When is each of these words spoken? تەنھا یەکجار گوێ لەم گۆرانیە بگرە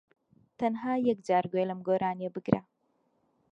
تەنھا 0.59 0.93
یەکجار 1.09 1.45
گوێ 1.51 1.63
لەم 1.69 1.79
گۆرانیە 1.87 2.29
بگرە 2.35 2.61